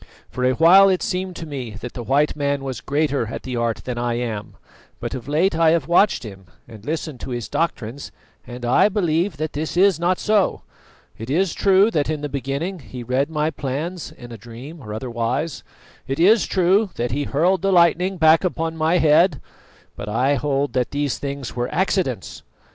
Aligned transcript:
For 0.31 0.43
a 0.43 0.53
while 0.53 0.89
it 0.89 1.03
seemed 1.03 1.35
to 1.35 1.45
me 1.45 1.75
that 1.79 1.93
the 1.93 2.01
white 2.01 2.35
man 2.35 2.63
was 2.63 2.81
greater 2.81 3.27
at 3.27 3.43
the 3.43 3.55
art 3.55 3.83
than 3.85 3.99
I 3.99 4.15
am; 4.15 4.55
but 4.99 5.13
of 5.13 5.27
late 5.27 5.55
I 5.55 5.69
have 5.69 5.87
watched 5.87 6.23
him 6.23 6.47
and 6.67 6.83
listened 6.83 7.19
to 7.19 7.29
his 7.29 7.47
doctrines, 7.47 8.11
and 8.47 8.65
I 8.65 8.89
believe 8.89 9.37
that 9.37 9.53
this 9.53 9.77
is 9.77 9.99
not 9.99 10.17
so. 10.17 10.63
It 11.19 11.29
is 11.29 11.53
true 11.53 11.91
that 11.91 12.09
in 12.09 12.21
the 12.21 12.29
beginning 12.29 12.79
he 12.79 13.03
read 13.03 13.29
my 13.29 13.51
plans 13.51 14.11
in 14.11 14.31
a 14.31 14.39
dream, 14.39 14.81
or 14.81 14.91
otherwise; 14.91 15.61
it 16.07 16.19
is 16.19 16.47
true 16.47 16.89
that 16.95 17.11
he 17.11 17.25
hurled 17.25 17.61
the 17.61 17.71
lightning 17.71 18.17
back 18.17 18.43
upon 18.43 18.75
my 18.75 18.97
head; 18.97 19.39
but 19.95 20.09
I 20.09 20.33
hold 20.33 20.73
that 20.73 20.89
these 20.89 21.19
things 21.19 21.55
were 21.55 21.69
accidents. 21.71 22.41